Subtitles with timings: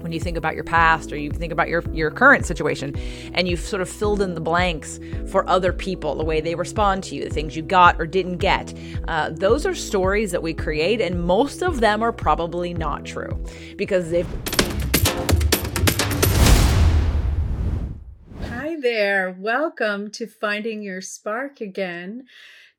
[0.00, 2.94] when you think about your past or you think about your, your current situation
[3.34, 7.02] and you've sort of filled in the blanks for other people, the way they respond
[7.04, 8.72] to you, the things you got or didn't get.
[9.08, 13.44] Uh, those are stories that we create, and most of them are probably not true
[13.76, 14.28] because they've.
[18.42, 19.36] Hi there.
[19.38, 22.26] Welcome to Finding Your Spark again.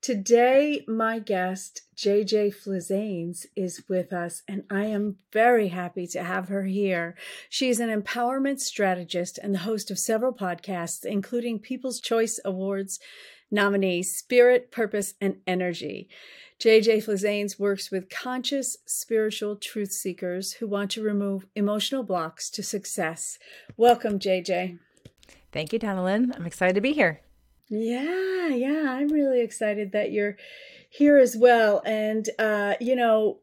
[0.02, 6.48] Today, my guest, JJ Flizanes, is with us, and I am very happy to have
[6.48, 7.18] her here.
[7.49, 13.02] She's an empowerment strategist and the host of several podcasts, including People's Choice Awards
[13.52, 16.07] nominee Spirit, Purpose, and Energy.
[16.62, 22.63] JJ Flizanes works with conscious spiritual truth seekers who want to remove emotional blocks to
[22.63, 23.38] success.
[23.76, 24.79] Welcome, JJ.
[25.52, 26.34] Thank you, Donnalynn.
[26.38, 27.20] I'm excited to be here.
[27.70, 30.38] Yeah, yeah, I'm really excited that you're
[30.90, 31.82] here as well.
[31.86, 33.40] And, uh, you know,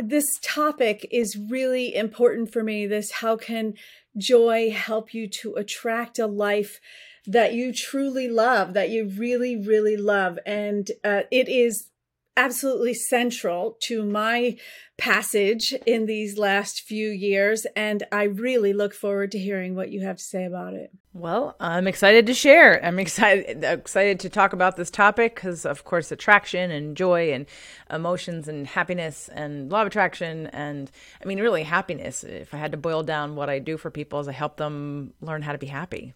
[0.00, 2.86] this topic is really important for me.
[2.86, 3.74] This how can
[4.16, 6.80] joy help you to attract a life
[7.26, 10.38] that you truly love, that you really, really love?
[10.46, 11.88] And uh, it is
[12.36, 14.56] absolutely central to my
[14.96, 17.66] passage in these last few years.
[17.76, 20.92] And I really look forward to hearing what you have to say about it.
[21.12, 22.84] Well, I'm excited to share.
[22.84, 27.46] I'm excited excited to talk about this topic because, of course, attraction and joy and
[27.88, 30.90] emotions and happiness and law of attraction and
[31.22, 32.24] I mean, really happiness.
[32.24, 35.14] If I had to boil down what I do for people, is I help them
[35.20, 36.14] learn how to be happy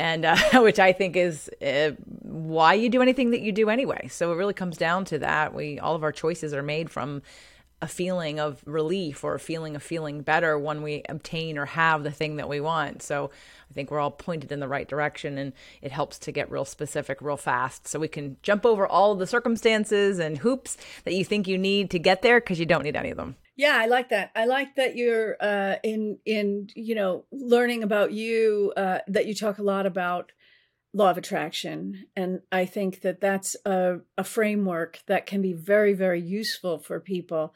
[0.00, 1.90] and uh, which I think is uh,
[2.22, 4.08] why you do anything that you do anyway.
[4.08, 5.54] So it really comes down to that.
[5.54, 7.22] We all of our choices are made from
[7.82, 12.02] a feeling of relief or a feeling of feeling better when we obtain or have
[12.02, 13.02] the thing that we want.
[13.02, 13.30] So
[13.70, 16.66] I think we're all pointed in the right direction and it helps to get real
[16.66, 21.24] specific real fast so we can jump over all the circumstances and hoops that you
[21.24, 23.36] think you need to get there because you don't need any of them.
[23.60, 24.30] Yeah, I like that.
[24.34, 28.72] I like that you're uh, in in you know learning about you.
[28.74, 30.32] Uh, that you talk a lot about
[30.94, 35.92] law of attraction, and I think that that's a, a framework that can be very
[35.92, 37.54] very useful for people.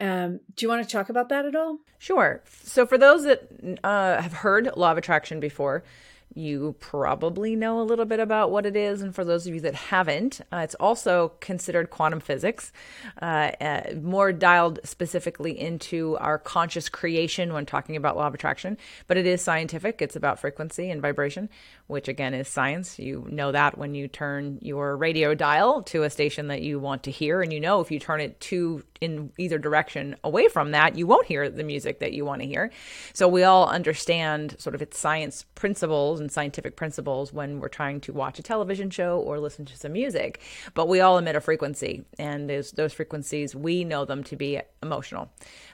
[0.00, 1.80] Um, do you want to talk about that at all?
[1.98, 2.42] Sure.
[2.64, 3.46] So for those that
[3.84, 5.84] uh, have heard law of attraction before,
[6.34, 9.02] you probably know a little bit about what it is.
[9.02, 12.72] And for those of you that haven't, uh, it's also considered quantum physics,
[13.20, 18.78] uh, uh, more dialed specifically into our conscious creation when talking about law of attraction.
[19.06, 21.48] But it is scientific, it's about frequency and vibration,
[21.86, 22.98] which again is science.
[22.98, 27.04] You know that when you turn your radio dial to a station that you want
[27.04, 27.42] to hear.
[27.42, 31.06] And you know if you turn it to in either direction away from that, you
[31.06, 32.70] won't hear the music that you want to hear.
[33.12, 38.00] So we all understand sort of its science principles and scientific principles when we're trying
[38.00, 40.40] to watch a television show or listen to some music.
[40.72, 44.60] But we all emit a frequency, and those, those frequencies, we know them to be
[44.82, 45.30] emotional.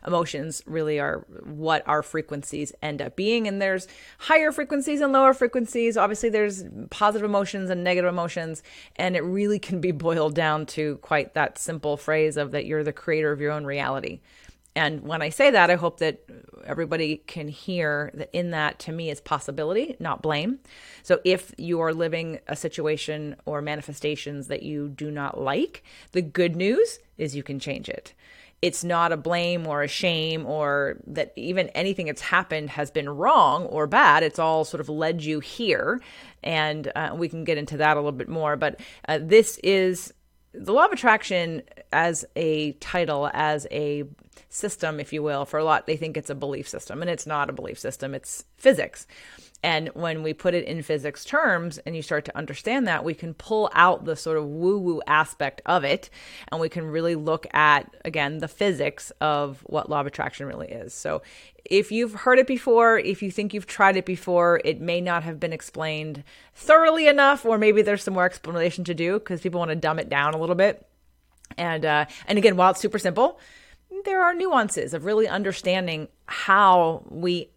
[0.07, 3.47] Emotions really are what our frequencies end up being.
[3.47, 3.89] And there's
[4.19, 5.97] higher frequencies and lower frequencies.
[5.97, 8.63] Obviously, there's positive emotions and negative emotions.
[8.97, 12.85] And it really can be boiled down to quite that simple phrase of that you're
[12.85, 14.21] the creator of your own reality.
[14.77, 16.23] And when I say that, I hope that
[16.65, 20.61] everybody can hear that in that to me is possibility, not blame.
[21.03, 26.23] So if you are living a situation or manifestations that you do not like, the
[26.23, 28.15] good news is you can change it.
[28.61, 33.09] It's not a blame or a shame or that even anything that's happened has been
[33.09, 34.25] wrong or bad.
[34.25, 36.01] It's all sort of led you here.
[36.43, 38.57] And uh, we can get into that a little bit more.
[38.57, 40.13] But uh, this is
[40.53, 44.05] the law of attraction as a title, as a
[44.49, 45.45] system, if you will.
[45.45, 48.15] For a lot, they think it's a belief system, and it's not a belief system,
[48.15, 49.07] it's physics.
[49.63, 53.13] And when we put it in physics terms and you start to understand that, we
[53.13, 56.11] can pull out the sort of woo woo aspect of it
[56.53, 60.69] and we can really look at, again, the physics of what law of attraction really
[60.69, 60.95] is.
[60.95, 61.23] So
[61.65, 65.25] if you've heard it before, if you think you've tried it before, it may not
[65.25, 66.23] have been explained
[66.55, 69.99] thoroughly enough, or maybe there's some more explanation to do because people want to dumb
[69.99, 70.87] it down a little bit.
[71.57, 73.41] And uh, and again, while it's super simple,
[74.05, 77.51] there are nuances of really understanding how we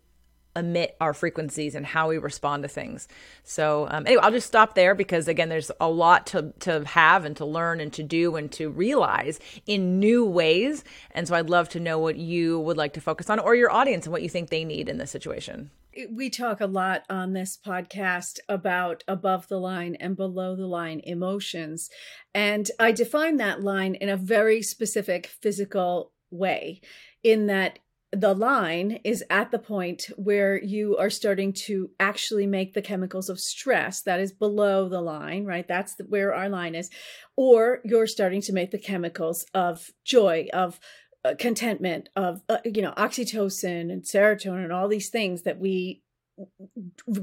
[0.55, 3.07] emit our frequencies and how we respond to things.
[3.43, 7.25] So um, anyway, I'll just stop there because again, there's a lot to to have
[7.25, 10.83] and to learn and to do and to realize in new ways.
[11.11, 13.71] And so I'd love to know what you would like to focus on or your
[13.71, 15.71] audience and what you think they need in this situation.
[16.09, 21.01] We talk a lot on this podcast about above the line and below the line
[21.03, 21.89] emotions.
[22.33, 26.79] And I define that line in a very specific physical way
[27.23, 27.79] in that
[28.11, 33.29] the line is at the point where you are starting to actually make the chemicals
[33.29, 35.67] of stress that is below the line right?
[35.67, 36.89] That's the, where our line is.
[37.37, 40.79] Or you're starting to make the chemicals of joy of
[41.23, 46.01] uh, contentment of uh, you know oxytocin and serotonin and all these things that we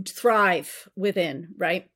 [0.06, 1.90] thrive within right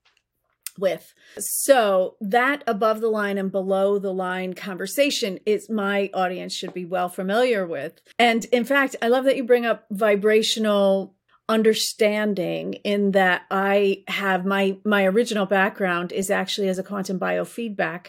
[0.78, 6.74] with so that above the line and below the line conversation is my audience should
[6.74, 11.14] be well familiar with and in fact i love that you bring up vibrational
[11.48, 18.08] understanding in that I have my my original background is actually as a quantum biofeedback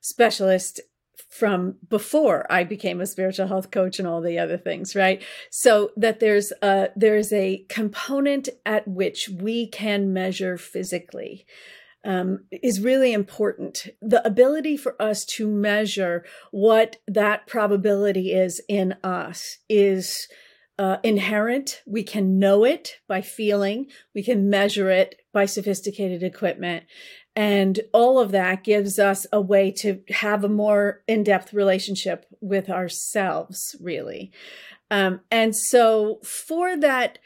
[0.00, 0.80] specialist
[1.32, 5.22] from before I became a spiritual health coach and all the other things, right?
[5.50, 11.46] So that there's a there's a component at which we can measure physically.
[12.04, 13.86] Um, is really important.
[14.00, 20.26] The ability for us to measure what that probability is in us is
[20.78, 21.80] uh, inherent.
[21.86, 23.86] We can know it by feeling.
[24.16, 26.84] We can measure it by sophisticated equipment.
[27.34, 32.26] And all of that gives us a way to have a more in depth relationship
[32.40, 34.32] with ourselves, really.
[34.90, 37.18] Um, and so, for that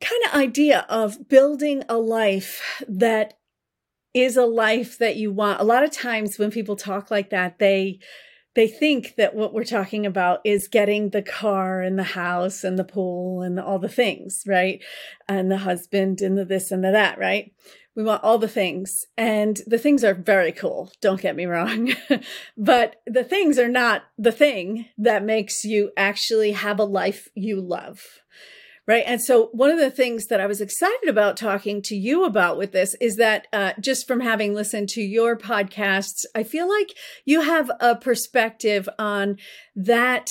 [0.00, 3.34] kind of idea of building a life that
[4.14, 7.58] is a life that you want, a lot of times when people talk like that,
[7.58, 7.98] they
[8.54, 12.78] they think that what we're talking about is getting the car and the house and
[12.78, 14.82] the pool and all the things, right?
[15.26, 17.52] And the husband and the this and the that, right?
[17.94, 19.06] We want all the things.
[19.16, 20.92] And the things are very cool.
[21.00, 21.92] Don't get me wrong.
[22.56, 27.60] but the things are not the thing that makes you actually have a life you
[27.60, 28.20] love.
[28.86, 29.04] Right.
[29.06, 32.58] And so one of the things that I was excited about talking to you about
[32.58, 36.96] with this is that uh, just from having listened to your podcasts, I feel like
[37.24, 39.36] you have a perspective on
[39.76, 40.30] that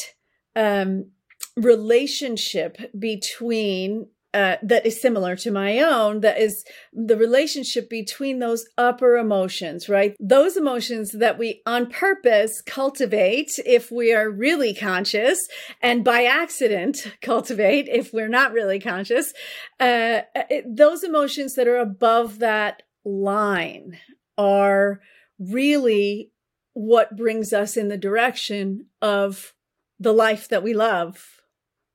[0.53, 1.11] um,
[1.55, 6.63] relationship between uh, that is similar to my own that is
[6.93, 10.15] the relationship between those upper emotions right?
[10.19, 15.39] Those emotions that we on purpose cultivate if we are really conscious
[15.81, 19.33] and by accident cultivate if we're not really conscious
[19.79, 23.97] uh, it, those emotions that are above that line
[24.37, 25.01] are
[25.39, 26.31] really
[26.73, 29.53] what brings us in the direction of
[29.99, 31.40] the life that we love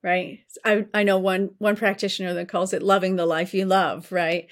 [0.06, 0.38] right?
[0.64, 4.46] I, I know one one practitioner that calls it loving the life you love, right?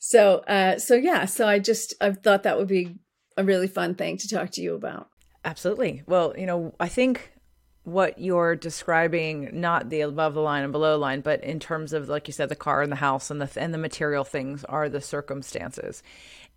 [0.00, 2.96] So uh so yeah, so I just I thought that would be
[3.36, 5.08] a really fun thing to talk to you about.
[5.44, 6.02] Absolutely.
[6.06, 7.32] Well, you know, I think
[7.84, 12.06] what you're describing not the above the line and below line but in terms of
[12.06, 14.90] like you said the car and the house and the and the material things are
[14.90, 16.02] the circumstances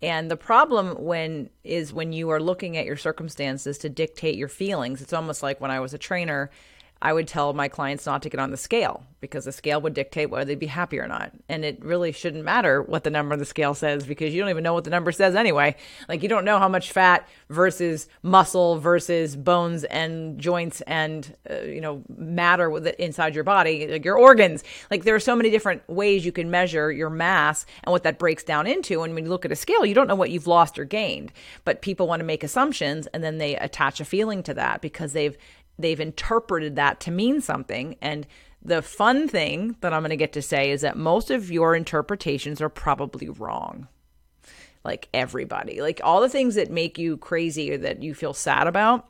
[0.02, 4.48] and the problem when is when you are looking at your circumstances to dictate your
[4.48, 6.50] feelings it's almost like when i was a trainer
[7.04, 9.92] I would tell my clients not to get on the scale because the scale would
[9.92, 11.32] dictate whether they'd be happy or not.
[11.48, 14.50] And it really shouldn't matter what the number of the scale says because you don't
[14.50, 15.74] even know what the number says anyway.
[16.08, 21.62] Like you don't know how much fat versus muscle versus bones and joints and uh,
[21.62, 24.62] you know matter with it inside your body, like your organs.
[24.88, 28.20] Like there are so many different ways you can measure your mass and what that
[28.20, 29.02] breaks down into.
[29.02, 31.32] And when you look at a scale, you don't know what you've lost or gained.
[31.64, 35.14] But people want to make assumptions and then they attach a feeling to that because
[35.14, 35.36] they've
[35.78, 37.96] they've interpreted that to mean something.
[38.00, 38.26] And
[38.62, 41.74] the fun thing that I'm going to get to say is that most of your
[41.74, 43.88] interpretations are probably wrong.
[44.84, 48.66] Like everybody, like all the things that make you crazy or that you feel sad
[48.66, 49.08] about,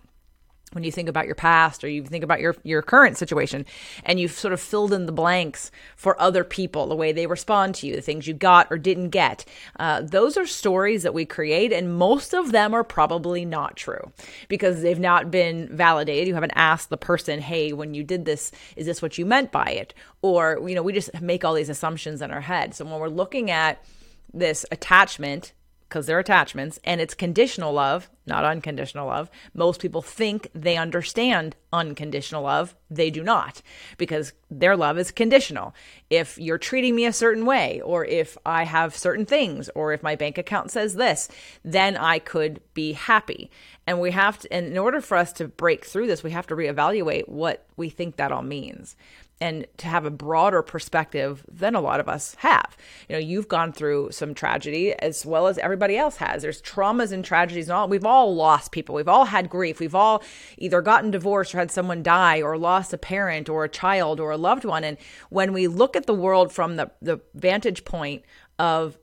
[0.72, 3.64] when you think about your past or you think about your your current situation
[4.04, 7.74] and you've sort of filled in the blanks for other people the way they respond
[7.74, 9.44] to you the things you got or didn't get
[9.78, 14.12] uh, those are stories that we create and most of them are probably not true
[14.48, 16.28] because they've not been validated.
[16.28, 19.52] You haven't asked the person hey when you did this is this what you meant
[19.52, 19.94] by it?
[20.20, 22.74] Or you know we just make all these assumptions in our head.
[22.74, 23.84] So when we're looking at
[24.32, 25.52] this attachment
[25.92, 29.30] because they're attachments and it's conditional love, not unconditional love.
[29.52, 32.74] Most people think they understand unconditional love.
[32.88, 33.60] They do not
[33.98, 35.74] because their love is conditional.
[36.08, 40.02] If you're treating me a certain way, or if I have certain things, or if
[40.02, 41.28] my bank account says this,
[41.62, 43.50] then I could be happy.
[43.86, 46.46] And we have to, and in order for us to break through this, we have
[46.46, 48.96] to reevaluate what we think that all means
[49.42, 52.76] and to have a broader perspective than a lot of us have.
[53.08, 56.42] You know, you've gone through some tragedy as well as everybody else has.
[56.42, 57.88] There's traumas and tragedies and all.
[57.88, 58.94] We've all lost people.
[58.94, 59.80] We've all had grief.
[59.80, 60.22] We've all
[60.58, 64.30] either gotten divorced or had someone die or lost a parent or a child or
[64.30, 64.84] a loved one.
[64.84, 64.96] And
[65.28, 68.22] when we look at the world from the, the vantage point
[68.60, 68.96] of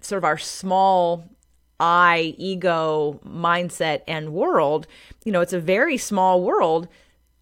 [0.00, 1.28] sort of our small
[1.80, 4.86] I, ego, mindset, and world,
[5.24, 6.86] you know, it's a very small world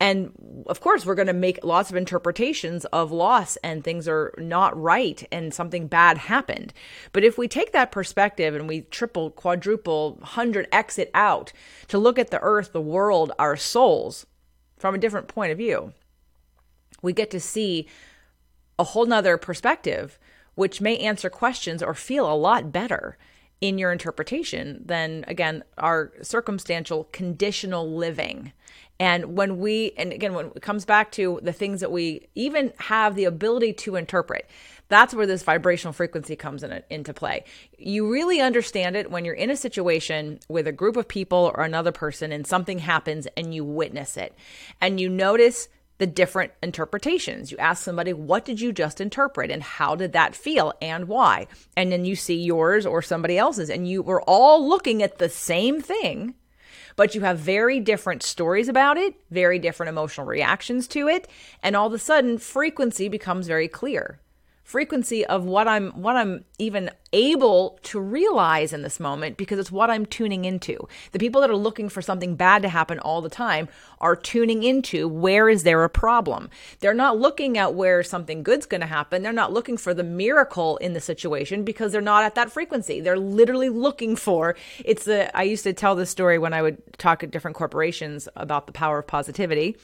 [0.01, 0.33] and
[0.67, 4.79] of course, we're going to make lots of interpretations of loss and things are not
[4.81, 6.73] right and something bad happened.
[7.13, 11.53] But if we take that perspective and we triple, quadruple, 100x it out
[11.89, 14.27] to look at the earth, the world, our souls,
[14.85, 15.93] from a different point of view.
[17.01, 17.89] We get to see
[18.79, 20.19] a whole nother perspective,
[20.57, 23.17] which may answer questions or feel a lot better
[23.61, 28.53] in your interpretation than, again, our circumstantial conditional living.
[29.01, 32.73] And when we, and again, when it comes back to the things that we even
[32.79, 34.49] have the ability to interpret,
[34.89, 37.45] that's where this vibrational frequency comes in, into play.
[37.77, 41.65] You really understand it when you're in a situation with a group of people or
[41.65, 44.35] another person and something happens and you witness it
[44.81, 47.53] and you notice the different interpretations.
[47.53, 51.47] You ask somebody, what did you just interpret and how did that feel and why?
[51.77, 55.29] And then you see yours or somebody else's and you were all looking at the
[55.29, 56.35] same thing,
[56.97, 61.29] but you have very different stories about it, very different emotional reactions to it.
[61.63, 64.21] And all of a sudden, frequency becomes very clear
[64.65, 69.71] frequency of what I'm what I'm even able to realize in this moment because it's
[69.71, 70.89] what I'm tuning into.
[71.13, 73.69] The people that are looking for something bad to happen all the time
[74.01, 76.49] are tuning into where is there a problem.
[76.81, 79.23] They're not looking at where something good's going to happen.
[79.23, 83.01] They're not looking for the miracle in the situation because they're not at that frequency.
[83.01, 86.83] They're literally looking for it's the I used to tell this story when I would
[86.99, 89.77] talk at different corporations about the power of positivity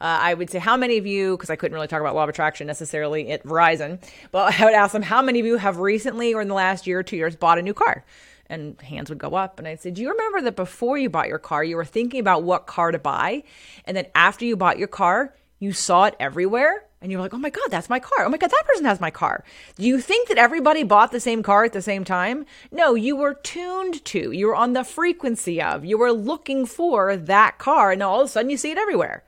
[0.00, 2.24] uh, I would say, how many of you, because I couldn't really talk about law
[2.24, 5.78] of attraction necessarily at Verizon, but I would ask them, how many of you have
[5.78, 8.04] recently or in the last year or two years bought a new car?
[8.50, 9.58] And hands would go up.
[9.58, 12.18] And I'd say, Do you remember that before you bought your car, you were thinking
[12.18, 13.44] about what car to buy?
[13.84, 16.88] And then after you bought your car, you saw it everywhere?
[17.00, 18.24] and you're like, oh my God, that's my car.
[18.24, 19.44] Oh my God, that person has my car.
[19.76, 22.44] Do you think that everybody bought the same car at the same time?
[22.72, 27.16] No, you were tuned to, you were on the frequency of, you were looking for
[27.16, 29.22] that car, and all of a sudden you see it everywhere.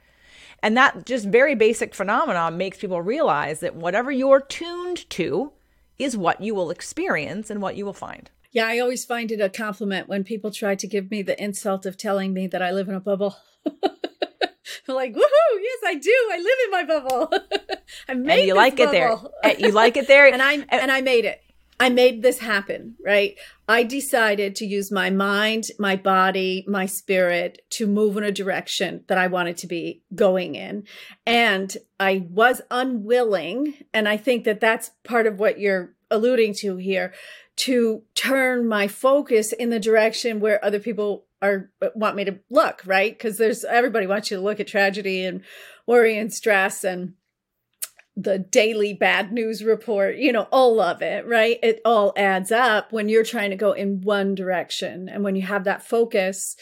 [0.62, 5.52] And that just very basic phenomenon makes people realize that whatever you're tuned to
[5.98, 8.30] is what you will experience and what you will find.
[8.52, 11.86] Yeah, I always find it a compliment when people try to give me the insult
[11.86, 13.36] of telling me that I live in a bubble.
[13.66, 13.74] I'm
[14.94, 15.60] like, woohoo!
[15.60, 16.28] Yes, I do.
[16.32, 17.32] I live in my bubble.
[18.08, 18.92] I made and you like bubble.
[19.44, 19.68] it there.
[19.68, 21.40] You like it there, and I and I made it.
[21.80, 23.36] I made this happen, right?
[23.66, 29.04] I decided to use my mind, my body, my spirit to move in a direction
[29.08, 30.84] that I wanted to be going in.
[31.24, 33.74] And I was unwilling.
[33.94, 37.14] And I think that that's part of what you're alluding to here
[37.56, 42.82] to turn my focus in the direction where other people are want me to look,
[42.84, 43.16] right?
[43.16, 45.42] Because there's everybody wants you to look at tragedy and
[45.86, 47.14] worry and stress and
[48.16, 51.58] the daily bad news report, you know, all of it, right?
[51.62, 55.42] It all adds up when you're trying to go in one direction and when you
[55.42, 56.56] have that focus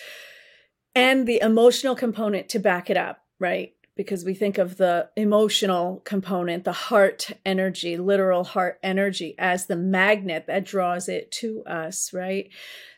[0.94, 3.74] and the emotional component to back it up, right?
[3.96, 9.76] Because we think of the emotional component, the heart energy, literal heart energy as the
[9.76, 12.50] magnet that draws it to us, right?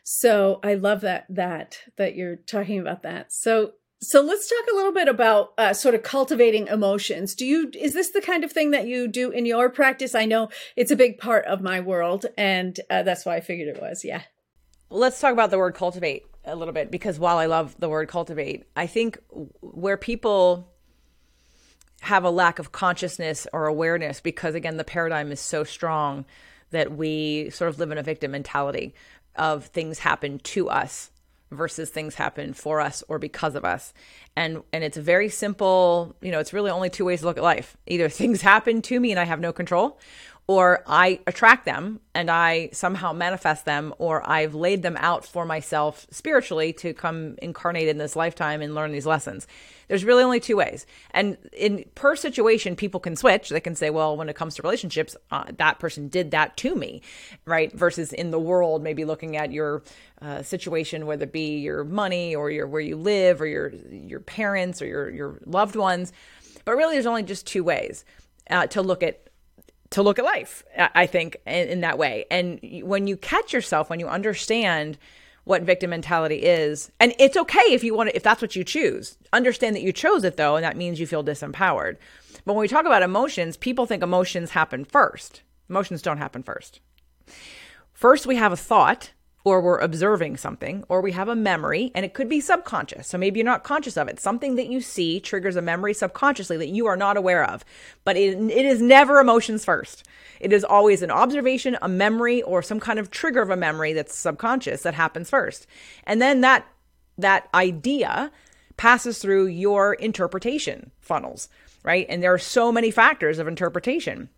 [0.03, 3.31] So I love that that that you're talking about that.
[3.31, 7.35] So so let's talk a little bit about uh, sort of cultivating emotions.
[7.35, 10.15] Do you is this the kind of thing that you do in your practice?
[10.15, 13.67] I know it's a big part of my world, and uh, that's why I figured
[13.67, 14.03] it was.
[14.03, 14.23] Yeah.
[14.89, 18.07] Let's talk about the word cultivate a little bit because while I love the word
[18.07, 19.19] cultivate, I think
[19.61, 20.67] where people
[22.01, 26.25] have a lack of consciousness or awareness because again the paradigm is so strong
[26.71, 28.95] that we sort of live in a victim mentality
[29.35, 31.10] of things happen to us
[31.51, 33.93] versus things happen for us or because of us.
[34.35, 37.43] And and it's very simple, you know, it's really only two ways to look at
[37.43, 37.77] life.
[37.87, 39.99] Either things happen to me and I have no control
[40.51, 45.45] or I attract them and I somehow manifest them, or I've laid them out for
[45.45, 49.47] myself spiritually to come incarnate in this lifetime and learn these lessons.
[49.87, 50.85] There's really only two ways.
[51.11, 53.47] And in per situation, people can switch.
[53.47, 56.75] They can say, well, when it comes to relationships, uh, that person did that to
[56.75, 57.01] me,
[57.45, 57.71] right?
[57.71, 59.83] Versus in the world, maybe looking at your
[60.21, 64.19] uh, situation, whether it be your money or your where you live or your your
[64.19, 66.11] parents or your your loved ones.
[66.65, 68.03] But really, there's only just two ways
[68.49, 69.30] uh, to look at
[69.91, 72.25] to look at life, I think, in, in that way.
[72.31, 74.97] And when you catch yourself, when you understand
[75.43, 78.63] what victim mentality is, and it's okay if you want to, if that's what you
[78.63, 79.17] choose.
[79.33, 81.97] Understand that you chose it though, and that means you feel disempowered.
[82.45, 85.41] But when we talk about emotions, people think emotions happen first.
[85.69, 86.79] Emotions don't happen first.
[87.93, 89.11] First, we have a thought
[89.43, 93.07] or we're observing something, or we have a memory, and it could be subconscious.
[93.07, 94.19] So maybe you're not conscious of it.
[94.19, 97.65] Something that you see triggers a memory subconsciously that you are not aware of.
[98.03, 100.05] But it, it is never emotions first.
[100.39, 103.93] It is always an observation, a memory, or some kind of trigger of a memory
[103.93, 105.65] that's subconscious that happens first.
[106.05, 106.65] And then that
[107.17, 108.31] that idea
[108.77, 111.49] passes through your interpretation funnels,
[111.83, 112.05] right?
[112.09, 114.29] And there are so many factors of interpretation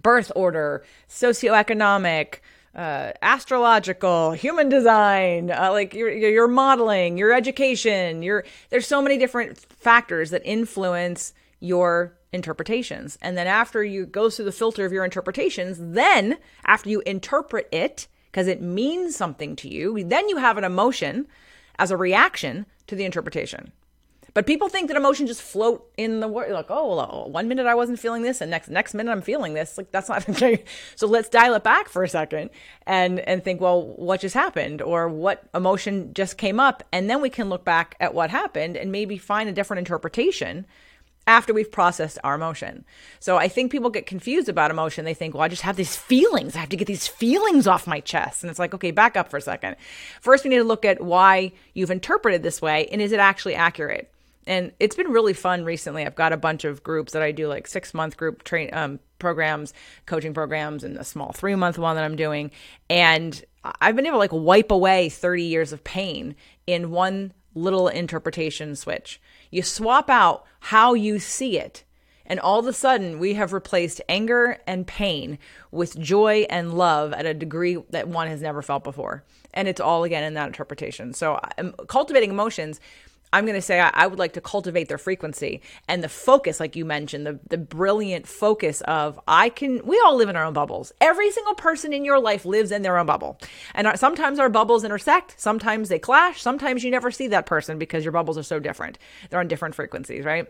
[0.00, 2.36] birth order, socioeconomic,
[2.74, 9.18] uh, astrological, human design, uh, like your your modeling, your education, your there's so many
[9.18, 13.18] different factors that influence your interpretations.
[13.20, 17.68] And then after you go through the filter of your interpretations, then after you interpret
[17.70, 21.26] it because it means something to you, then you have an emotion
[21.78, 23.72] as a reaction to the interpretation.
[24.34, 26.52] But people think that emotions just float in the world.
[26.52, 29.22] Like, oh, well, uh, one minute I wasn't feeling this, and next next minute I'm
[29.22, 29.76] feeling this.
[29.76, 30.64] Like that's not okay.
[30.96, 32.50] So let's dial it back for a second
[32.86, 37.20] and and think, well, what just happened, or what emotion just came up, and then
[37.20, 40.66] we can look back at what happened and maybe find a different interpretation
[41.26, 42.84] after we've processed our emotion.
[43.20, 45.04] So I think people get confused about emotion.
[45.04, 46.56] They think, well, I just have these feelings.
[46.56, 48.42] I have to get these feelings off my chest.
[48.42, 49.76] And it's like, okay, back up for a second.
[50.20, 53.54] First, we need to look at why you've interpreted this way and is it actually
[53.54, 54.10] accurate?
[54.46, 56.04] And it's been really fun recently.
[56.04, 58.98] I've got a bunch of groups that I do, like six month group train um,
[59.18, 59.72] programs,
[60.06, 62.50] coaching programs, and a small three month one that I'm doing.
[62.90, 63.42] And
[63.80, 66.34] I've been able to like wipe away 30 years of pain
[66.66, 69.20] in one little interpretation switch.
[69.50, 71.84] You swap out how you see it.
[72.24, 75.38] And all of a sudden, we have replaced anger and pain
[75.70, 79.24] with joy and love at a degree that one has never felt before.
[79.52, 81.12] And it's all again in that interpretation.
[81.12, 82.80] So, um, cultivating emotions
[83.32, 86.60] I'm going to say I, I, would like to cultivate their frequency and the focus,
[86.60, 90.44] like you mentioned, the, the brilliant focus of I can, we all live in our
[90.44, 90.92] own bubbles.
[91.00, 93.38] Every single person in your life lives in their own bubble.
[93.74, 98.04] And sometimes our bubbles intersect, sometimes they clash, sometimes you never see that person because
[98.04, 98.98] your bubbles are so different.
[99.30, 100.48] They're on different frequencies, right?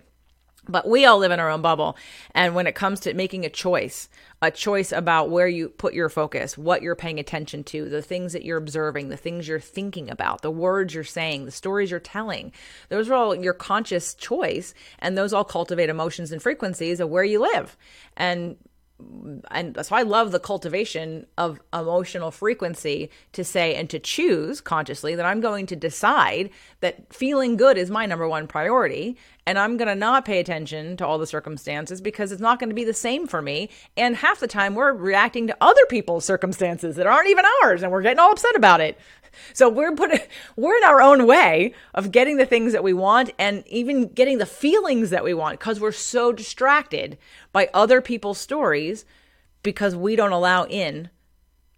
[0.69, 1.97] But we all live in our own bubble.
[2.37, 4.09] And when it comes to making a choice,
[4.41, 8.33] a choice about where you put your focus, what you're paying attention to, the things
[8.33, 11.99] that you're observing, the things you're thinking about, the words you're saying, the stories you're
[11.99, 12.53] telling,
[12.91, 14.73] those are all your conscious choice.
[15.01, 17.77] And those all cultivate emotions and frequencies of where you live.
[18.17, 18.57] And
[19.51, 25.15] and so I love the cultivation of emotional frequency to say and to choose consciously
[25.15, 26.51] that I'm going to decide
[26.81, 29.17] that feeling good is my number one priority.
[29.47, 32.71] And I'm going to not pay attention to all the circumstances because it's not going
[32.71, 33.71] to be the same for me.
[33.97, 37.91] And half the time we're reacting to other people's circumstances that aren't even ours and
[37.91, 38.99] we're getting all upset about it.
[39.53, 40.21] So we're putting
[40.57, 44.39] we're in our own way of getting the things that we want and even getting
[44.39, 47.19] the feelings that we want because we're so distracted
[47.53, 49.05] by other people's stories
[49.63, 51.09] because we don't allow in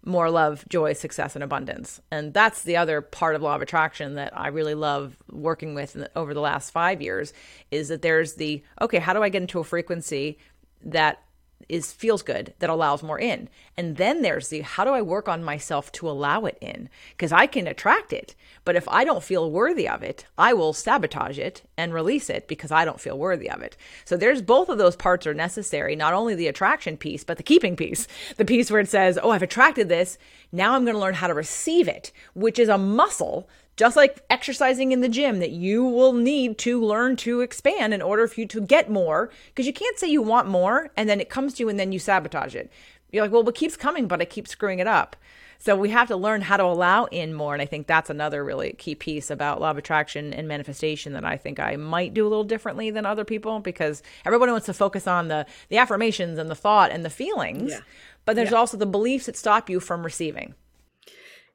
[0.05, 1.99] more love, joy, success, and abundance.
[2.11, 5.97] And that's the other part of law of attraction that I really love working with
[6.15, 7.33] over the last five years
[7.71, 10.37] is that there's the okay, how do I get into a frequency
[10.83, 11.24] that
[11.67, 13.49] is feels good that allows more in.
[13.77, 16.89] And then there's the how do I work on myself to allow it in?
[17.11, 20.73] Because I can attract it, but if I don't feel worthy of it, I will
[20.73, 23.77] sabotage it and release it because I don't feel worthy of it.
[24.05, 27.43] So there's both of those parts are necessary, not only the attraction piece, but the
[27.43, 28.07] keeping piece.
[28.37, 30.17] The piece where it says, "Oh, I've attracted this,
[30.51, 34.23] now I'm going to learn how to receive it," which is a muscle just like
[34.29, 38.39] exercising in the gym that you will need to learn to expand in order for
[38.39, 41.53] you to get more because you can't say you want more and then it comes
[41.53, 42.71] to you and then you sabotage it
[43.11, 45.15] you're like well what keeps coming but i keep screwing it up
[45.57, 48.43] so we have to learn how to allow in more and i think that's another
[48.43, 52.25] really key piece about law of attraction and manifestation that i think i might do
[52.25, 56.37] a little differently than other people because everybody wants to focus on the the affirmations
[56.37, 57.79] and the thought and the feelings yeah.
[58.25, 58.57] but there's yeah.
[58.57, 60.55] also the beliefs that stop you from receiving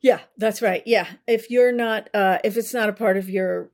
[0.01, 0.83] yeah, that's right.
[0.87, 1.07] Yeah.
[1.27, 3.71] If you're not, uh, if it's not a part of your,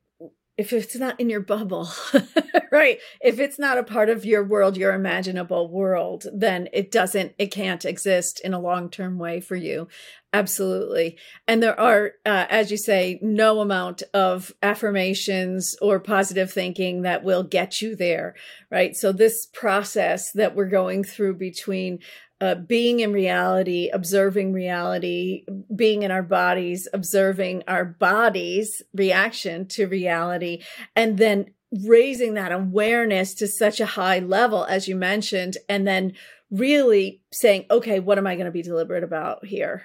[0.59, 1.89] if it's not in your bubble,
[2.73, 2.99] right?
[3.21, 7.53] If it's not a part of your world, your imaginable world, then it doesn't, it
[7.53, 9.87] can't exist in a long term way for you.
[10.33, 11.17] Absolutely.
[11.47, 17.23] And there are, uh, as you say, no amount of affirmations or positive thinking that
[17.23, 18.35] will get you there,
[18.71, 18.95] right?
[18.95, 22.01] So, this process that we're going through between
[22.41, 25.45] uh, being in reality, observing reality,
[25.75, 30.63] being in our bodies, observing our bodies' reaction to reality,
[30.95, 31.47] and then
[31.85, 36.13] raising that awareness to such a high level, as you mentioned, and then
[36.51, 39.83] really saying, okay, what am I going to be deliberate about here?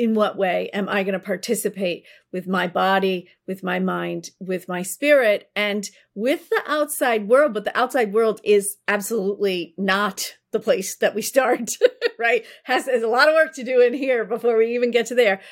[0.00, 4.66] In what way am I going to participate with my body, with my mind, with
[4.66, 7.52] my spirit, and with the outside world?
[7.52, 11.72] But the outside world is absolutely not the place that we start,
[12.18, 12.46] right?
[12.64, 15.14] Has, has a lot of work to do in here before we even get to
[15.14, 15.42] there.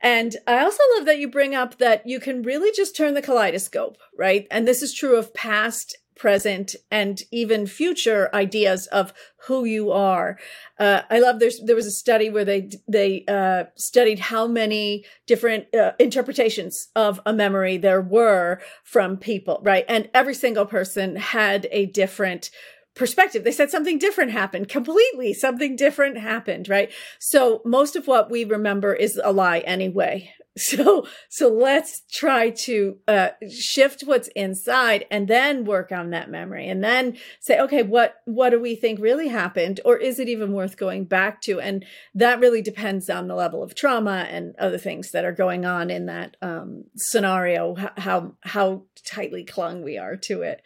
[0.00, 3.20] And I also love that you bring up that you can really just turn the
[3.20, 4.46] kaleidoscope, right?
[4.50, 9.14] And this is true of past, present, and even future ideas of
[9.46, 10.38] who you are.
[10.78, 15.04] Uh, I love there's there was a study where they they uh, studied how many
[15.26, 19.84] different uh, interpretations of a memory there were from people, right?
[19.88, 22.50] And every single person had a different
[22.98, 23.44] perspective.
[23.44, 25.32] They said something different happened completely.
[25.32, 26.90] Something different happened, right?
[27.18, 30.32] So most of what we remember is a lie anyway.
[30.58, 36.68] So, so let's try to uh, shift what's inside and then work on that memory
[36.68, 39.80] and then say, okay, what, what do we think really happened?
[39.84, 41.60] Or is it even worth going back to?
[41.60, 45.64] And that really depends on the level of trauma and other things that are going
[45.64, 50.62] on in that um, scenario, how, how tightly clung we are to it.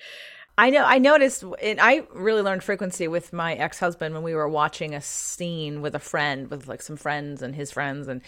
[0.59, 0.85] I know.
[0.85, 4.95] I noticed, and I really learned frequency with my ex husband when we were watching
[4.95, 8.21] a scene with a friend, with like some friends and his friends, and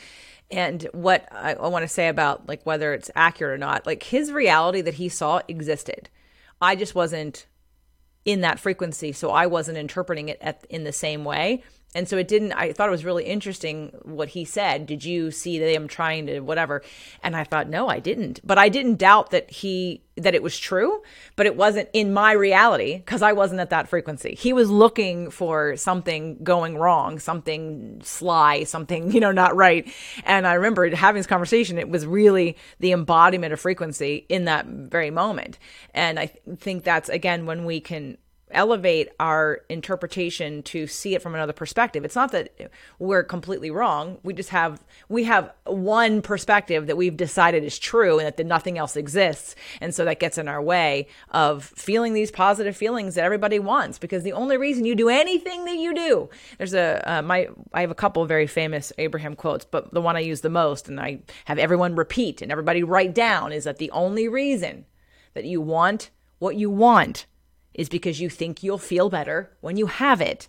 [0.51, 3.87] and what I, I want to say about like whether it's accurate or not.
[3.87, 6.09] Like his reality that he saw existed.
[6.61, 7.47] I just wasn't
[8.25, 11.63] in that frequency, so I wasn't interpreting it at, in the same way
[11.95, 14.87] and so it didn't i thought it was really interesting what he said.
[14.87, 16.83] Did you see them trying to whatever?
[17.23, 18.41] And i thought no i didn't.
[18.45, 21.03] But i didn't doubt that he that it was true
[21.35, 24.35] but it wasn't in my reality because i wasn't at that frequency.
[24.35, 29.91] He was looking for something going wrong something sly something you know not right.
[30.25, 31.79] And i remember having this conversation.
[31.79, 35.59] It was really the embodiment of frequency in that very moment.
[35.95, 36.27] And i
[36.59, 38.19] think that's again when we can
[38.55, 42.05] elevate our interpretation to see it from another perspective.
[42.05, 44.19] It's not that we're completely wrong.
[44.23, 48.79] We just have we have one perspective that we've decided is true and that nothing
[48.79, 49.55] else exists.
[49.81, 53.99] And so that gets in our way of feeling these positive feelings that everybody wants
[53.99, 56.31] because the only reason you do anything that you do.
[56.59, 60.17] There's a uh, my I have a couple very famous Abraham quotes, but the one
[60.17, 63.79] I use the most and I have everyone repeat and everybody write down is that
[63.79, 64.87] the only reason
[65.35, 67.27] that you want what you want
[67.75, 70.49] is because you think you'll feel better when you have it.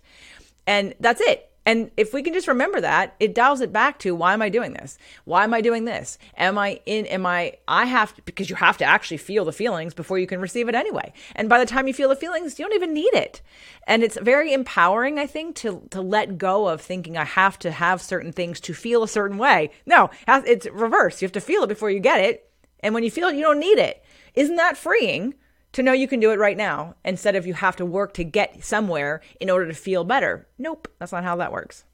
[0.66, 1.50] And that's it.
[1.66, 4.48] And if we can just remember that, it dials it back to why am I
[4.48, 4.98] doing this?
[5.24, 6.16] Why am I doing this?
[6.36, 9.52] Am I in, am I, I have to, because you have to actually feel the
[9.52, 11.12] feelings before you can receive it anyway.
[11.34, 13.42] And by the time you feel the feelings, you don't even need it.
[13.84, 17.72] And it's very empowering, I think, to, to let go of thinking I have to
[17.72, 19.70] have certain things to feel a certain way.
[19.86, 21.20] No, it's reverse.
[21.20, 22.48] You have to feel it before you get it.
[22.78, 24.04] And when you feel it, you don't need it.
[24.34, 25.34] Isn't that freeing?
[25.76, 28.24] To know you can do it right now instead of you have to work to
[28.24, 30.48] get somewhere in order to feel better.
[30.56, 31.84] Nope, that's not how that works.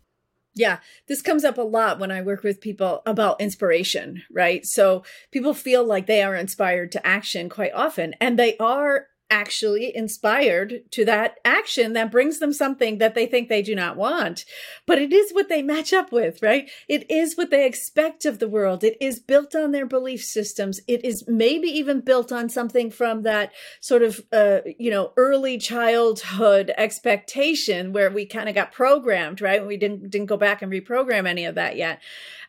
[0.54, 4.64] Yeah, this comes up a lot when I work with people about inspiration, right?
[4.64, 9.96] So people feel like they are inspired to action quite often, and they are actually
[9.96, 14.44] inspired to that action that brings them something that they think they do not want.
[14.86, 16.70] But it is what they match up with, right?
[16.86, 18.84] It is what they expect of the world.
[18.84, 20.80] It is built on their belief systems.
[20.86, 25.56] It is maybe even built on something from that sort of, uh, you know, early
[25.56, 29.66] childhood expectation where we kind of got programmed, right?
[29.66, 32.02] We didn't, didn't go back and reprogram any of that yet.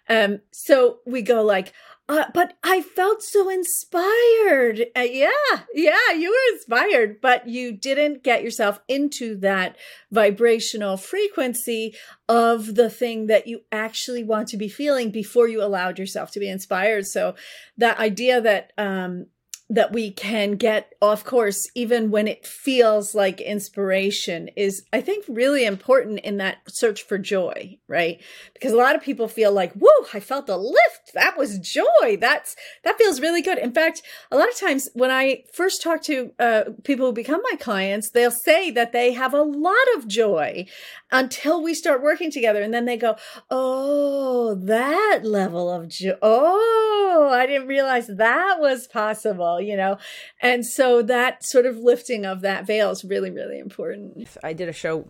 [0.09, 1.71] Um, so we go like,
[2.13, 4.85] uh, but I felt so inspired.
[4.95, 5.29] Uh, yeah,
[5.73, 9.77] yeah, you were inspired, but you didn't get yourself into that
[10.11, 11.95] vibrational frequency
[12.29, 16.39] of the thing that you actually want to be feeling before you allowed yourself to
[16.39, 17.07] be inspired.
[17.07, 17.33] So
[17.77, 19.25] that idea that um,
[19.69, 25.25] that we can get off course even when it feels like inspiration is i think
[25.27, 28.19] really important in that search for joy right?
[28.55, 31.13] Because a lot of people feel like whoa i felt a lift.
[31.13, 32.17] That was joy.
[32.19, 33.59] That's that feels really good.
[33.59, 37.41] In fact a lot of times when i first talk to uh, people who become
[37.51, 40.65] my clients they'll say that they have a lot of joy
[41.11, 43.15] until we start working together and then they go
[43.51, 49.97] oh that level of joy oh i didn't realize that was possible you know?
[50.41, 54.27] And so that sort of lifting of that veil is really, really important.
[54.43, 55.07] I did a show,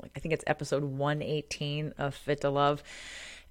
[0.00, 2.82] like, I think it's episode 118 of Fit to Love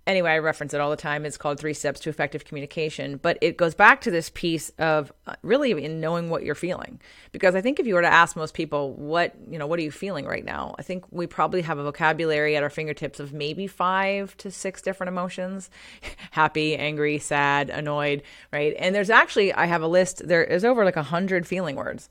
[0.08, 1.26] anyway, I reference it all the time.
[1.26, 3.18] It's called Three Steps to Effective Communication.
[3.18, 7.00] But it goes back to this piece of uh, really in knowing what you're feeling.
[7.32, 9.84] Because I think if you were to ask most people, what, you know, what are
[9.84, 10.76] you feeling right now?
[10.80, 14.82] I think we probably have a vocabulary at our fingertips of maybe five to six
[14.82, 15.70] different emotions
[16.32, 18.76] happy, angry, sad, annoyed, right?
[18.80, 22.10] And there's actually, I have a list, there is over like a hundred feeling words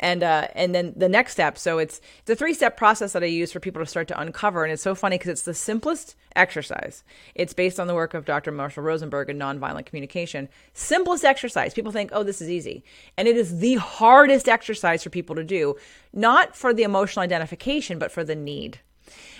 [0.00, 1.56] and uh, and then the next step.
[1.56, 4.20] So it's it's a three step process that I use for people to start to
[4.20, 7.04] uncover, and it's so funny because it's the simplest exercise.
[7.34, 8.50] It's based on the work of Dr.
[8.50, 10.48] Marshall Rosenberg in nonviolent communication.
[10.72, 11.74] Simplest exercise.
[11.74, 12.82] People think, oh, this is easy,
[13.16, 15.76] and it is the hardest exercise for people to do,
[16.12, 18.80] not for the emotional identification, but for the need.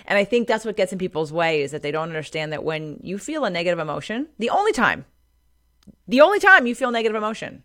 [0.05, 2.63] And I think that's what gets in people's way is that they don't understand that
[2.63, 5.05] when you feel a negative emotion, the only time,
[6.07, 7.63] the only time you feel negative emotion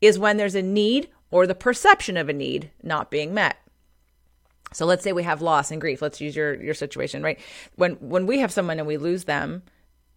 [0.00, 3.56] is when there's a need or the perception of a need not being met.
[4.72, 6.02] So let's say we have loss and grief.
[6.02, 7.38] Let's use your your situation, right?
[7.76, 9.62] When when we have someone and we lose them,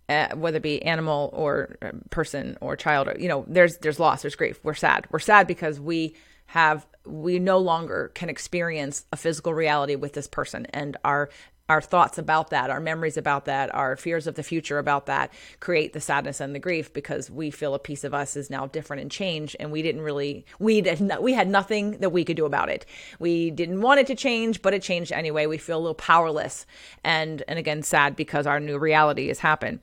[0.10, 4.00] uh, whether it be animal or uh, person or child, or, you know, there's there's
[4.00, 4.60] loss, there's grief.
[4.64, 5.08] We're sad.
[5.10, 6.16] We're sad because we
[6.48, 11.30] have we no longer can experience a physical reality with this person and our
[11.72, 15.32] our thoughts about that, our memories about that, our fears of the future about that
[15.62, 18.68] create the sadness and the grief because we feel a piece of us is now
[18.68, 22.36] different and changed, and we didn't really we did we had nothing that we could
[22.36, 22.86] do about it.
[23.20, 25.46] We didn't want it to change, but it changed anyway.
[25.46, 26.66] We feel a little powerless
[27.06, 29.80] and and again sad because our new reality has happened.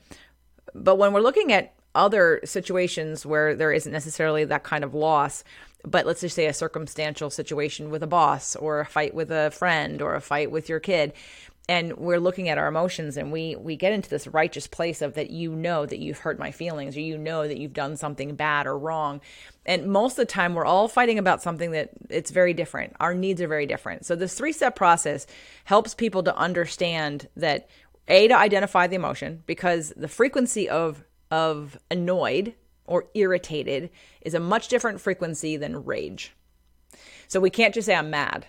[0.74, 5.42] But when we're looking at other situations where there isn't necessarily that kind of loss,
[5.84, 9.50] but let's just say a circumstantial situation with a boss or a fight with a
[9.50, 11.12] friend or a fight with your kid
[11.68, 15.14] and we're looking at our emotions and we we get into this righteous place of
[15.14, 18.34] that you know that you've hurt my feelings or you know that you've done something
[18.34, 19.20] bad or wrong.
[19.66, 22.96] And most of the time we're all fighting about something that it's very different.
[22.98, 24.06] Our needs are very different.
[24.06, 25.26] So this three step process
[25.64, 27.68] helps people to understand that
[28.08, 32.54] a to identify the emotion because the frequency of of annoyed
[32.86, 33.90] or irritated
[34.22, 36.32] is a much different frequency than rage.
[37.26, 38.46] So we can't just say i'm mad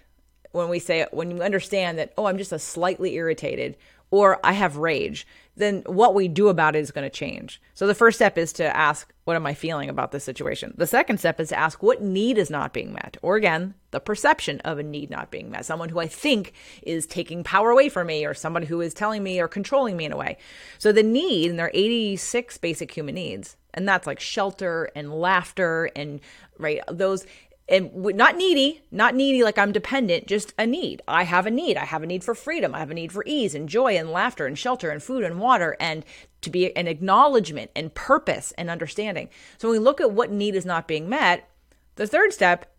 [0.52, 3.76] when we say when you understand that oh i'm just a slightly irritated
[4.12, 5.26] or i have rage
[5.60, 7.62] then what we do about it is going to change.
[7.74, 10.74] So the first step is to ask what am i feeling about this situation?
[10.76, 13.18] The second step is to ask what need is not being met?
[13.22, 17.06] Or again the perception of a need not being met someone who i think is
[17.06, 20.14] taking power away from me or someone who is telling me or controlling me in
[20.14, 20.38] a way.
[20.80, 25.14] So the need and there are 86 basic human needs and that's like shelter and
[25.14, 26.22] laughter and
[26.58, 27.26] right those
[27.70, 31.02] and not needy, not needy like I'm dependent, just a need.
[31.08, 31.78] I have a need.
[31.78, 32.74] I have a need for freedom.
[32.74, 35.40] I have a need for ease and joy and laughter and shelter and food and
[35.40, 36.04] water and
[36.42, 39.30] to be an acknowledgement and purpose and understanding.
[39.58, 41.50] So when we look at what need is not being met,
[41.96, 42.74] the third step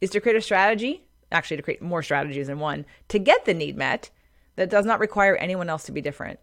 [0.00, 3.54] is to create a strategy, actually to create more strategies than one, to get the
[3.54, 4.10] need met
[4.56, 6.38] that does not require anyone else to be different.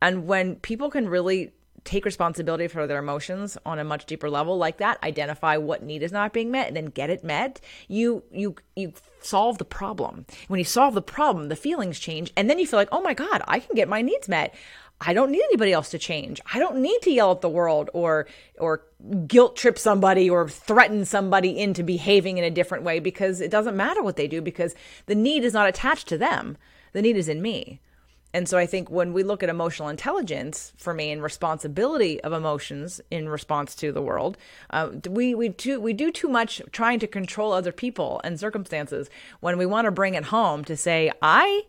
[0.00, 1.52] And when people can really
[1.84, 6.02] take responsibility for their emotions on a much deeper level like that identify what need
[6.02, 10.24] is not being met and then get it met you you you solve the problem
[10.48, 13.14] when you solve the problem the feelings change and then you feel like oh my
[13.14, 14.54] god i can get my needs met
[15.00, 16.40] I don't need anybody else to change.
[16.52, 18.26] I don't need to yell at the world or
[18.58, 18.82] or
[19.26, 23.76] guilt trip somebody or threaten somebody into behaving in a different way because it doesn't
[23.76, 24.74] matter what they do because
[25.06, 26.56] the need is not attached to them.
[26.92, 27.80] The need is in me.
[28.34, 32.32] And so I think when we look at emotional intelligence for me and responsibility of
[32.32, 34.36] emotions in response to the world,
[34.70, 39.08] uh, we we too we do too much trying to control other people and circumstances
[39.40, 41.62] when we want to bring it home to say I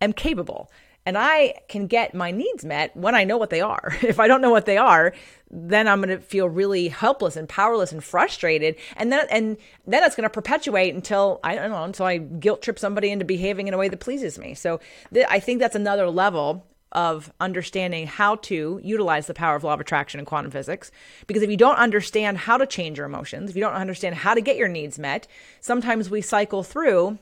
[0.00, 0.70] am capable
[1.06, 3.96] and I can get my needs met when I know what they are.
[4.02, 5.12] if I don't know what they are,
[5.50, 10.02] then I'm going to feel really helpless and powerless and frustrated, and then and then
[10.02, 13.68] it's going to perpetuate until I don't know until I guilt trip somebody into behaving
[13.68, 14.54] in a way that pleases me.
[14.54, 14.80] So
[15.12, 19.74] th- I think that's another level of understanding how to utilize the power of law
[19.74, 20.92] of attraction and quantum physics.
[21.26, 24.32] Because if you don't understand how to change your emotions, if you don't understand how
[24.32, 25.26] to get your needs met,
[25.60, 27.18] sometimes we cycle through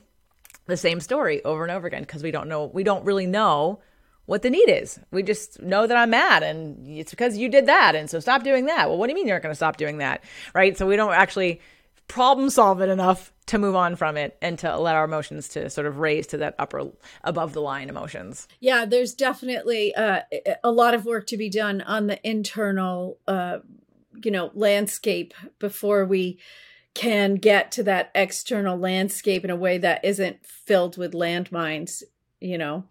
[0.65, 3.79] the same story over and over again because we don't know, we don't really know
[4.25, 4.99] what the need is.
[5.11, 7.95] We just know that I'm mad and it's because you did that.
[7.95, 8.89] And so stop doing that.
[8.89, 10.23] Well, what do you mean you're not going to stop doing that?
[10.53, 10.77] Right.
[10.77, 11.59] So we don't actually
[12.07, 15.69] problem solve it enough to move on from it and to let our emotions to
[15.69, 16.91] sort of raise to that upper
[17.23, 20.21] above the line emotions yeah there's definitely uh,
[20.63, 23.59] a lot of work to be done on the internal uh,
[24.23, 26.37] you know landscape before we
[26.93, 32.03] can get to that external landscape in a way that isn't filled with landmines
[32.39, 32.83] you know?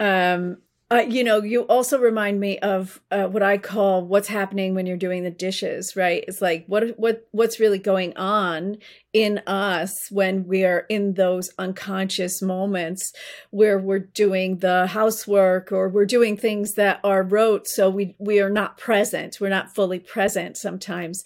[0.00, 0.58] Um
[0.94, 4.86] uh, you know, you also remind me of uh, what I call what's happening when
[4.86, 6.24] you're doing the dishes, right?
[6.28, 8.76] It's like what what what's really going on
[9.12, 13.12] in us when we are in those unconscious moments
[13.50, 18.40] where we're doing the housework or we're doing things that are rote, so we we
[18.40, 19.38] are not present.
[19.40, 21.24] We're not fully present sometimes,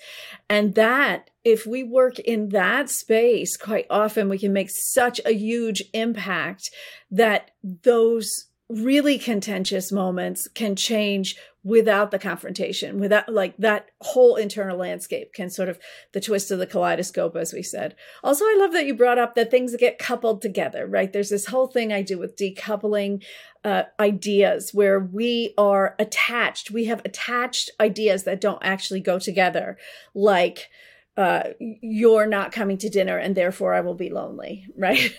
[0.49, 5.33] and that if we work in that space, quite often we can make such a
[5.33, 6.71] huge impact
[7.11, 14.77] that those really contentious moments can change without the confrontation without like that whole internal
[14.77, 15.79] landscape can sort of
[16.13, 17.97] the twist of the kaleidoscope as we said.
[18.23, 21.13] Also i love that you brought up that things get coupled together right?
[21.13, 23.25] There's this whole thing i do with decoupling
[23.65, 26.71] uh, ideas where we are attached.
[26.71, 29.77] We have attached ideas that don't actually go together
[30.15, 30.69] like
[31.19, 35.13] uh, you're not coming to dinner and therefore I will be lonely, right?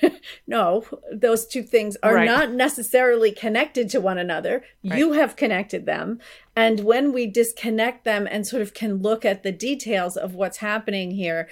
[0.48, 2.26] no, those two things are right.
[2.26, 4.64] not necessarily connected to one another.
[4.84, 4.98] Right.
[4.98, 6.20] You have connected them.
[6.56, 10.58] And when we disconnect them and sort of can look at the details of what's
[10.58, 11.50] happening here,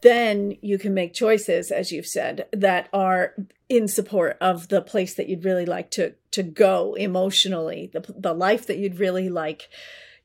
[0.00, 3.34] then you can make choices, as you've said, that are
[3.68, 8.34] in support of the place that you'd really like to to go emotionally, the the
[8.34, 9.68] life that you'd really like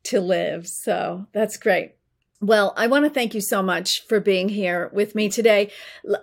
[0.04, 0.68] to live.
[0.68, 1.96] So that's great.
[2.41, 5.71] Well, I want to thank you so much for being here with me today.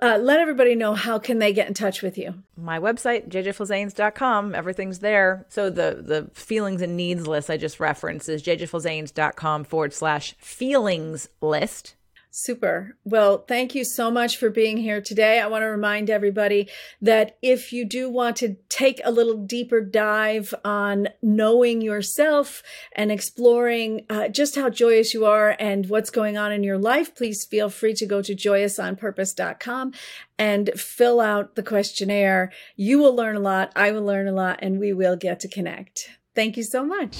[0.02, 2.34] Uh, let everybody know how can they get in touch with you.
[2.56, 4.52] My website, jjflizanes.com.
[4.52, 5.46] Everything's there.
[5.48, 11.28] So the the feelings and needs list I just referenced is jjflizanes.com forward slash feelings
[11.40, 11.94] list.
[12.30, 12.96] Super.
[13.04, 15.40] Well, thank you so much for being here today.
[15.40, 16.68] I want to remind everybody
[17.00, 22.62] that if you do want to take a little deeper dive on knowing yourself
[22.92, 27.14] and exploring uh, just how joyous you are and what's going on in your life,
[27.14, 29.92] please feel free to go to joyousonpurpose.com
[30.38, 32.52] and fill out the questionnaire.
[32.76, 33.72] You will learn a lot.
[33.74, 36.10] I will learn a lot and we will get to connect.
[36.34, 37.16] Thank you so much.